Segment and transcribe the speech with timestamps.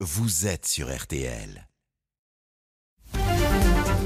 [0.00, 1.66] vous êtes sur RTL.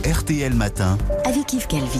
[0.08, 0.96] RTL Matin.
[1.24, 1.98] avec Yves Calvi.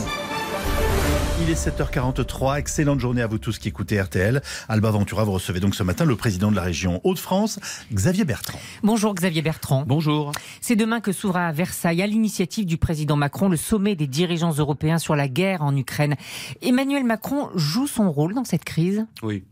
[1.43, 2.61] Il est 7h43.
[2.61, 4.43] Excellente journée à vous tous qui écoutez RTL.
[4.69, 7.59] Alba Ventura, vous recevez donc ce matin le président de la région Hauts-de-France,
[7.93, 8.61] Xavier Bertrand.
[8.85, 9.83] Bonjour Xavier Bertrand.
[9.85, 10.31] Bonjour.
[10.61, 14.53] C'est demain que s'ouvre à Versailles, à l'initiative du président Macron, le sommet des dirigeants
[14.53, 16.15] européens sur la guerre en Ukraine.
[16.63, 19.05] Emmanuel Macron joue son rôle dans cette crise?
[19.25, 19.43] Oui.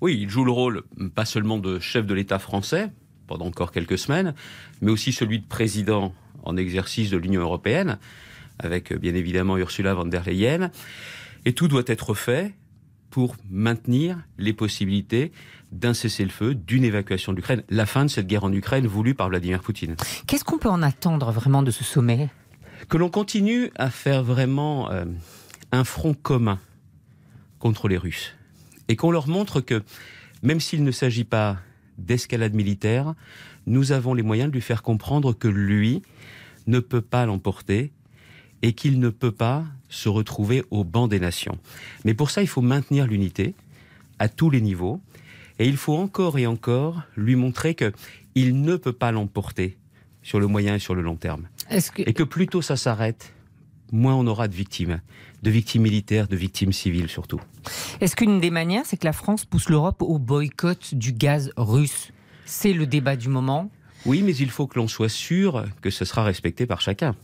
[0.00, 0.84] Oui, il joue le rôle
[1.14, 2.90] pas seulement de chef de l'État français
[3.26, 4.34] pendant encore quelques semaines,
[4.80, 7.98] mais aussi celui de président en exercice de l'Union européenne,
[8.58, 10.70] avec bien évidemment Ursula von der Leyen.
[11.44, 12.54] Et tout doit être fait
[13.10, 15.32] pour maintenir les possibilités
[15.72, 19.28] d'un cessez-le-feu, d'une évacuation de l'Ukraine, la fin de cette guerre en Ukraine voulue par
[19.28, 19.96] Vladimir Poutine.
[20.26, 22.28] Qu'est-ce qu'on peut en attendre vraiment de ce sommet?
[22.88, 25.04] Que l'on continue à faire vraiment euh,
[25.72, 26.58] un front commun
[27.58, 28.34] contre les Russes
[28.88, 29.82] et qu'on leur montre que
[30.42, 31.58] même s'il ne s'agit pas
[31.98, 33.14] d'escalade militaire,
[33.66, 36.02] nous avons les moyens de lui faire comprendre que lui
[36.66, 37.92] ne peut pas l'emporter
[38.62, 41.58] et qu'il ne peut pas se retrouver au banc des nations.
[42.04, 43.54] Mais pour ça, il faut maintenir l'unité
[44.18, 45.00] à tous les niveaux
[45.58, 47.92] et il faut encore et encore lui montrer que
[48.34, 49.76] il ne peut pas l'emporter
[50.22, 51.48] sur le moyen et sur le long terme.
[51.68, 52.02] que...
[52.08, 53.33] Et que plus tôt ça s'arrête,
[53.94, 55.00] moins on aura de victimes,
[55.42, 57.40] de victimes militaires, de victimes civiles surtout.
[58.00, 62.10] Est-ce qu'une des manières, c'est que la France pousse l'Europe au boycott du gaz russe?
[62.44, 63.70] C'est le débat du moment.
[64.04, 67.16] Oui, mais il faut que l'on soit sûr que ce sera respecté par chacun.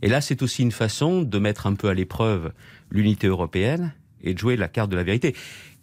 [0.00, 2.52] Et là, c'est aussi une façon de mettre un peu à l'épreuve
[2.90, 5.34] l'unité européenne et de jouer la carte de la vérité.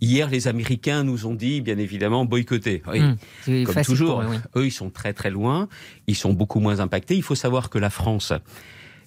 [0.01, 2.81] Hier, les Américains nous ont dit, bien évidemment, boycotter.
[2.87, 4.37] Oui, mmh, comme toujours, eux, oui.
[4.55, 5.69] eux, ils sont très très loin,
[6.07, 7.15] ils sont beaucoup moins impactés.
[7.15, 8.33] Il faut savoir que la France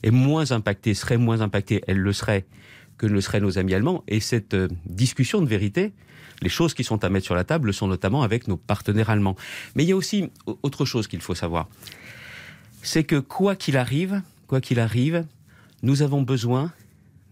[0.03, 2.47] est moins impactée, serait moins impactée, elle le serait,
[2.97, 4.05] que ne le seraient nos amis allemands.
[4.09, 5.93] Et cette euh, discussion de vérité,
[6.43, 9.37] les choses qui sont à mettre sur la table sont notamment avec nos partenaires allemands.
[9.75, 10.31] Mais il y a aussi
[10.63, 11.69] autre chose qu'il faut savoir.
[12.83, 15.27] C'est que quoi qu'il arrive, quoi qu'il arrive,
[15.83, 16.73] nous avons besoin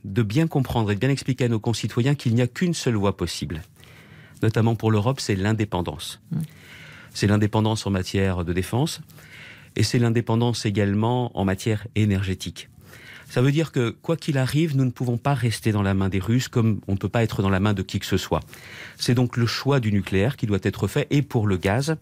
[0.05, 2.95] de bien comprendre et de bien expliquer à nos concitoyens qu'il n'y a qu'une seule
[2.95, 3.63] voie possible.
[4.43, 6.21] Notamment pour l'Europe, c'est l'indépendance.
[6.31, 6.39] Mmh.
[7.13, 9.01] C'est l'indépendance en matière de défense
[9.77, 12.69] et c'est l'indépendance également en matière énergétique.
[13.29, 16.09] Ça veut dire que, quoi qu'il arrive, nous ne pouvons pas rester dans la main
[16.09, 18.17] des Russes comme on ne peut pas être dans la main de qui que ce
[18.17, 18.41] soit.
[18.97, 21.97] C'est donc le choix du nucléaire qui doit être fait, et pour le gaz,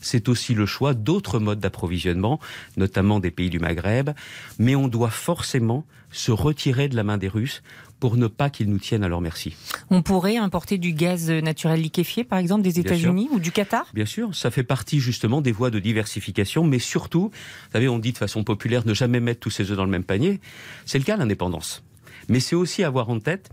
[0.00, 2.40] c'est aussi le choix d'autres modes d'approvisionnement,
[2.76, 4.10] notamment des pays du Maghreb,
[4.58, 7.62] mais on doit forcément se retirer de la main des Russes
[8.00, 9.56] pour ne pas qu'ils nous tiennent à leur merci.
[9.90, 13.86] On pourrait importer du gaz naturel liquéfié, par exemple, des États-Unis ou du Qatar?
[13.92, 17.98] Bien sûr, ça fait partie justement des voies de diversification, mais surtout, vous savez, on
[17.98, 20.40] dit de façon populaire ne jamais mettre tous ses œufs dans le même panier.
[20.86, 21.82] C'est le cas l'indépendance.
[22.28, 23.50] Mais c'est aussi avoir en tête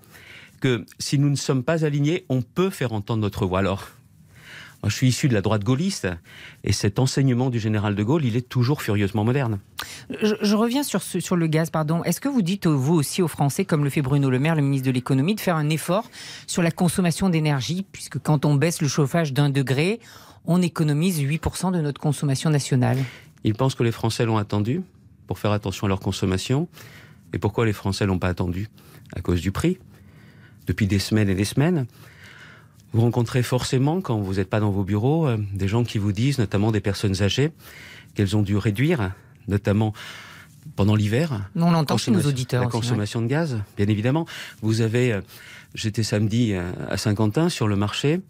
[0.62, 3.60] que si nous ne sommes pas alignés, on peut faire entendre notre voix.
[3.60, 3.90] Alors,
[4.84, 6.08] je suis issu de la droite gaulliste
[6.64, 9.60] et cet enseignement du général de Gaulle, il est toujours furieusement moderne.
[10.22, 12.04] Je, reviens sur, sur le gaz, pardon.
[12.04, 14.62] Est-ce que vous dites, vous aussi, aux Français, comme le fait Bruno Le Maire, le
[14.62, 16.10] ministre de l'économie, de faire un effort
[16.48, 20.00] sur la consommation d'énergie, puisque quand on baisse le chauffage d'un degré,
[20.46, 22.98] on économise 8% de notre consommation nationale?
[23.44, 24.82] Il pense que les Français l'ont attendu
[25.28, 26.68] pour faire attention à leur consommation.
[27.34, 28.70] Et pourquoi les Français l'ont pas attendu?
[29.16, 29.78] À cause du prix.
[30.68, 31.86] Depuis des semaines et des semaines.
[32.94, 36.14] Vous rencontrez forcément, quand vous n'êtes pas dans vos bureaux, euh, des gens qui vous
[36.14, 37.52] disent, notamment des personnes âgées,
[38.14, 39.12] qu'elles ont dû réduire,
[39.50, 39.94] notamment
[40.76, 41.50] pendant l'hiver.
[41.56, 42.64] On l'entend chez nos auditeurs.
[42.64, 44.26] La consommation de gaz, bien évidemment.
[44.62, 45.22] Vous avez, euh,
[45.74, 48.22] j'étais samedi euh, à Saint-Quentin sur le marché,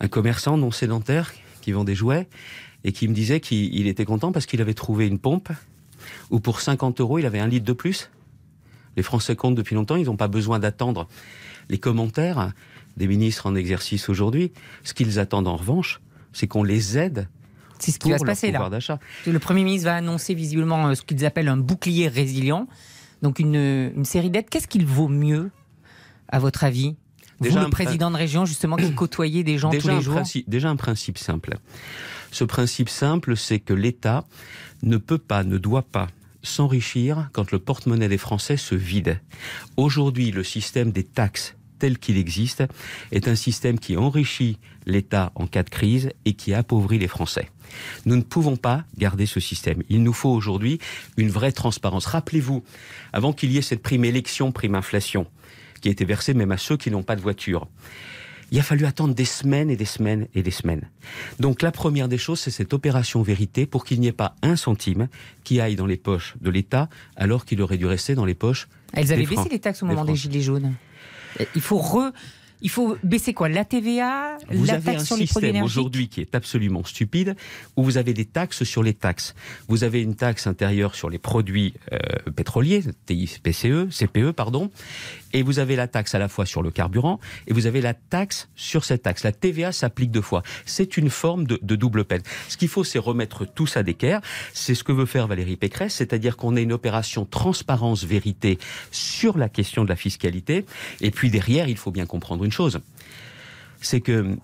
[0.00, 2.28] un commerçant non sédentaire qui vend des jouets
[2.84, 5.50] et qui me disait qu'il était content parce qu'il avait trouvé une pompe
[6.30, 8.10] où pour 50 euros, il avait un litre de plus.
[8.96, 11.08] Les Français comptent depuis longtemps, ils n'ont pas besoin d'attendre
[11.68, 12.52] les commentaires
[12.96, 14.52] des ministres en exercice aujourd'hui.
[14.84, 16.00] Ce qu'ils attendent en revanche,
[16.32, 17.28] c'est qu'on les aide
[17.82, 18.70] c'est ce qui va se passer là.
[19.26, 22.68] Le Premier ministre va annoncer visiblement euh, ce qu'ils appellent un bouclier résilient,
[23.22, 24.48] donc une, une série d'aides.
[24.48, 25.50] Qu'est-ce qu'il vaut mieux,
[26.28, 26.94] à votre avis?
[27.40, 30.22] Déjà Vous, le président de région, justement, qui côtoyait des gens déjà tous les jours
[30.46, 31.58] Déjà un principe simple.
[32.32, 34.24] Ce principe simple, c'est que l'État
[34.82, 36.08] ne peut pas, ne doit pas
[36.42, 39.20] s'enrichir quand le porte-monnaie des Français se vide.
[39.76, 42.64] Aujourd'hui, le système des taxes tel qu'il existe
[43.10, 47.50] est un système qui enrichit l'État en cas de crise et qui appauvrit les Français.
[48.06, 49.82] Nous ne pouvons pas garder ce système.
[49.90, 50.78] Il nous faut aujourd'hui
[51.16, 52.06] une vraie transparence.
[52.06, 52.64] Rappelez-vous,
[53.12, 55.26] avant qu'il y ait cette prime élection, prime inflation,
[55.82, 57.66] qui a été versée même à ceux qui n'ont pas de voiture,
[58.52, 60.88] il a fallu attendre des semaines et des semaines et des semaines.
[61.40, 64.56] Donc la première des choses, c'est cette opération vérité pour qu'il n'y ait pas un
[64.56, 65.08] centime
[65.42, 68.68] qui aille dans les poches de l'État alors qu'il aurait dû rester dans les poches.
[68.92, 70.74] Elles avaient baissé les taxes au moment des Gilets jaunes.
[71.54, 71.78] Il faut
[72.62, 76.08] Il faut baisser quoi La TVA Vous La avez taxe un sur les système aujourd'hui
[76.08, 77.34] qui est absolument stupide,
[77.76, 79.34] où vous avez des taxes sur les taxes.
[79.66, 81.98] Vous avez une taxe intérieure sur les produits euh,
[82.36, 84.70] pétroliers, TIPCE, CPE, pardon,
[85.32, 87.18] et vous avez la taxe à la fois sur le carburant,
[87.48, 89.24] et vous avez la taxe sur cette taxe.
[89.24, 90.42] La TVA s'applique deux fois.
[90.64, 92.22] C'est une forme de, de double peine.
[92.48, 94.20] Ce qu'il faut, c'est remettre tout ça d'équerre.
[94.52, 98.58] C'est ce que veut faire Valérie Pécresse, c'est-à-dire qu'on ait une opération transparence-vérité
[98.92, 100.64] sur la question de la fiscalité.
[101.00, 102.80] Et puis derrière, il faut bien comprendre une chose.
[103.80, 104.36] C'est que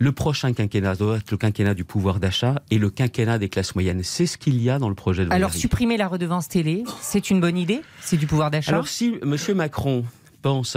[0.00, 3.74] le prochain quinquennat doit être le quinquennat du pouvoir d'achat et le quinquennat des classes
[3.74, 4.02] moyennes.
[4.04, 5.60] C'est ce qu'il y a dans le projet de Alors Valérie.
[5.60, 7.82] supprimer la redevance télé, c'est une bonne idée?
[8.00, 8.72] C'est du pouvoir d'achat?
[8.72, 9.36] Alors si M.
[9.56, 10.04] Macron
[10.42, 10.76] pense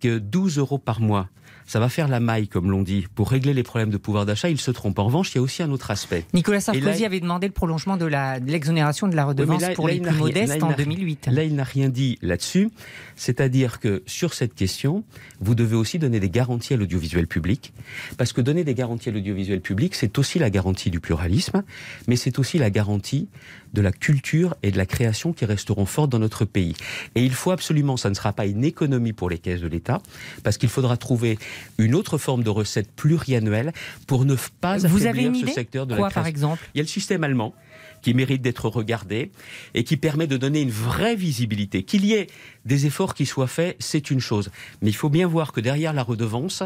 [0.00, 1.28] que 12 euros par mois,
[1.72, 4.50] ça va faire la maille, comme l'on dit, pour régler les problèmes de pouvoir d'achat,
[4.50, 4.98] il se trompe.
[4.98, 6.26] En revanche, il y a aussi un autre aspect.
[6.34, 8.04] Nicolas Sarkozy là- avait demandé le prolongement de
[8.46, 11.28] l'exonération de la Oui, redevance là- pour là, les plus rien- modestes en n'a- 2008.
[11.32, 12.68] Là, il n'a rien dit là-dessus.
[13.16, 15.02] C'est-à-dire que sur cette question,
[15.40, 17.72] vous devez aussi donner des garanties à l'audiovisuel public.
[18.18, 21.62] Parce que donner des garanties à l'audiovisuel public, c'est aussi la garantie du pluralisme,
[22.06, 23.28] mais c'est aussi la garantie
[23.72, 26.74] de la culture et de la création qui resteront fortes dans notre pays.
[27.14, 30.02] Et il faut absolument, ça ne sera pas une économie pour les caisses de l'État,
[30.42, 31.38] parce qu'il faudra trouver
[31.78, 33.72] une autre forme de recette pluriannuelle
[34.06, 36.28] pour ne pas Vous avez ce secteur de Quoi la par création.
[36.28, 37.54] exemple Il y a le système allemand
[38.02, 39.30] qui mérite d'être regardé
[39.74, 41.84] et qui permet de donner une vraie visibilité.
[41.84, 42.26] Qu'il y ait
[42.64, 44.50] des efforts qui soient faits, c'est une chose.
[44.82, 46.62] Mais il faut bien voir que derrière la redevance,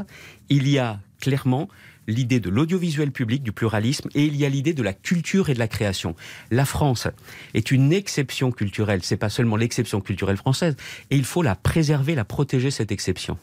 [0.48, 1.68] il y a clairement
[2.06, 5.54] l'idée de l'audiovisuel public, du pluralisme, et il y a l'idée de la culture et
[5.54, 6.14] de la création.
[6.50, 7.08] La France
[7.54, 10.76] est une exception culturelle, c'est pas seulement l'exception culturelle française,
[11.10, 13.38] et il faut la préserver, la protéger, cette exception.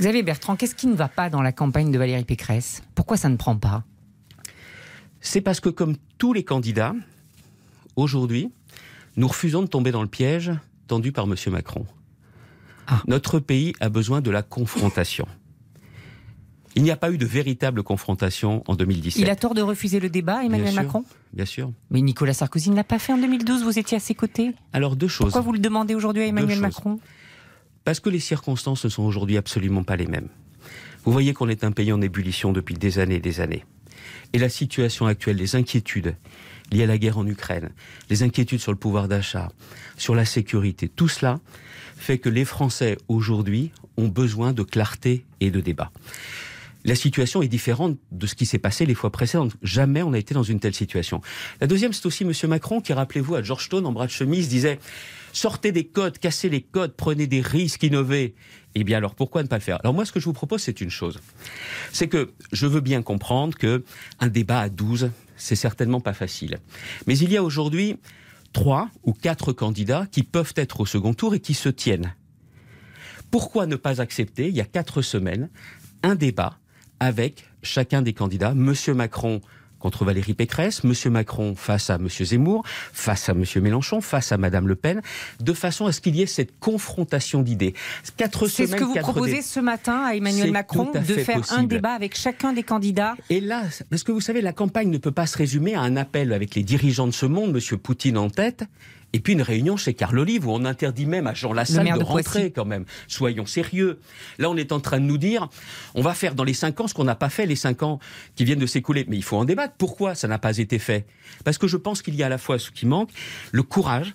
[0.00, 2.82] Xavier Bertrand, qu'est-ce qui ne va pas dans la campagne de Valérie Pécresse?
[2.94, 3.84] Pourquoi ça ne prend pas?
[5.20, 6.94] C'est parce que comme tous les candidats,
[7.96, 8.52] aujourd'hui,
[9.16, 10.52] nous refusons de tomber dans le piège
[10.86, 11.34] tendu par M.
[11.48, 11.86] Macron.
[12.86, 13.02] Ah.
[13.08, 15.26] Notre pays a besoin de la confrontation.
[16.76, 19.20] Il n'y a pas eu de véritable confrontation en 2017.
[19.20, 20.82] Il a tort de refuser le débat, Emmanuel Bien sûr.
[20.82, 21.72] Macron Bien sûr.
[21.90, 24.52] Mais Nicolas Sarkozy ne l'a pas fait en 2012, vous étiez à ses côtés.
[24.74, 25.28] Alors deux choses.
[25.28, 26.60] Pourquoi vous le demandez aujourd'hui à Emmanuel.
[26.60, 27.00] Macron
[27.84, 30.28] Parce que les circonstances ne sont aujourd'hui absolument pas les mêmes.
[31.04, 33.64] Vous voyez qu'on est un pays en ébullition depuis des années et des années.
[34.34, 36.14] Et la situation actuelle, les inquiétudes
[36.70, 37.70] liées à la guerre en Ukraine,
[38.10, 39.50] les inquiétudes sur le pouvoir d'achat,
[39.96, 41.40] sur la sécurité, tout cela
[41.96, 45.90] fait que les Français aujourd'hui ont besoin de clarté et de débat.
[46.86, 49.56] La situation est différente de ce qui s'est passé les fois précédentes.
[49.60, 51.20] Jamais on a été dans une telle situation.
[51.60, 52.32] La deuxième, c'est aussi M.
[52.48, 54.78] Macron qui, rappelez-vous, à Georgetown, en bras de chemise, disait
[55.32, 58.36] sortez des codes, cassez les codes, prenez des risques, innovez.
[58.76, 59.80] Eh bien, alors pourquoi ne pas le faire?
[59.82, 61.18] Alors moi, ce que je vous propose, c'est une chose.
[61.90, 63.82] C'est que je veux bien comprendre que
[64.20, 66.58] un débat à 12, c'est certainement pas facile.
[67.08, 67.96] Mais il y a aujourd'hui
[68.52, 72.14] trois ou quatre candidats qui peuvent être au second tour et qui se tiennent.
[73.32, 75.50] Pourquoi ne pas accepter, il y a quatre semaines,
[76.04, 76.60] un débat
[77.00, 79.40] avec chacun des candidats, Monsieur Macron
[79.78, 84.38] contre Valérie Pécresse, Monsieur Macron face à Monsieur Zemmour, face à Monsieur Mélenchon, face à
[84.38, 85.02] Madame Le Pen,
[85.40, 87.74] de façon à ce qu'il y ait cette confrontation d'idées.
[88.16, 91.64] Quatre C'est ce que vous proposez ce matin à Emmanuel Macron, à de faire un
[91.64, 93.14] débat avec chacun des candidats.
[93.30, 95.96] Et là, parce que vous savez, la campagne ne peut pas se résumer à un
[95.96, 98.64] appel avec les dirigeants de ce monde, Monsieur Poutine en tête,
[99.12, 101.98] et puis une réunion chez Carl Olive où on interdit même à Jean Lassalle de,
[101.98, 102.84] de rentrer quand même.
[103.08, 104.00] Soyons sérieux.
[104.38, 105.48] Là, on est en train de nous dire,
[105.94, 107.98] on va faire dans les cinq ans ce qu'on n'a pas fait les cinq ans
[108.34, 109.06] qui viennent de s'écouler.
[109.08, 109.74] Mais il faut en débattre.
[109.78, 111.06] Pourquoi ça n'a pas été fait?
[111.44, 113.10] Parce que je pense qu'il y a à la fois ce qui manque,
[113.52, 114.14] le courage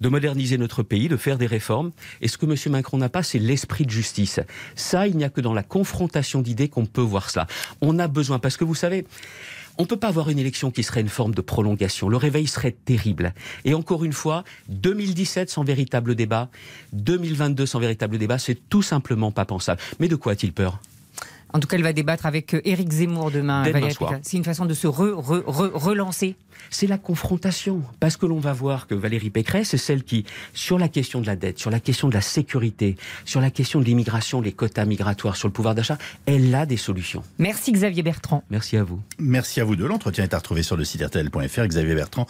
[0.00, 1.92] de moderniser notre pays, de faire des réformes.
[2.20, 2.56] Et ce que M.
[2.72, 4.40] Macron n'a pas, c'est l'esprit de justice.
[4.74, 7.46] Ça, il n'y a que dans la confrontation d'idées qu'on peut voir cela.
[7.80, 9.06] On a besoin, parce que vous savez,
[9.78, 12.08] on ne peut pas avoir une élection qui serait une forme de prolongation.
[12.08, 13.34] Le réveil serait terrible.
[13.64, 16.50] Et encore une fois, 2017 sans véritable débat,
[16.92, 19.80] 2022 sans véritable débat, c'est tout simplement pas pensable.
[19.98, 20.80] Mais de quoi a-t-il peur?
[21.52, 23.64] En tout cas, elle va débattre avec euh, Éric Zemmour demain.
[24.22, 26.36] C'est une façon de se re- re- re- relancer.
[26.70, 27.82] c'est la confrontation.
[28.00, 31.26] Parce que l'on va voir que Valérie Pécresse est celle qui, sur la question de
[31.26, 34.84] la dette, sur la question de la sécurité, sur la question de l'immigration, les quotas
[34.84, 37.22] migratoires, sur le pouvoir d'achat, elle a des solutions.
[37.38, 38.44] Merci Xavier Bertrand.
[38.50, 39.00] Merci à vous.
[39.18, 39.86] Merci à vous deux.
[39.86, 41.66] L'entretien est à retrouver sur le site rtl.fr.
[41.66, 42.26] Xavier Bertrand,